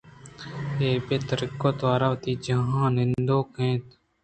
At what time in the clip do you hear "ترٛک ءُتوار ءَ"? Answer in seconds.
1.27-2.11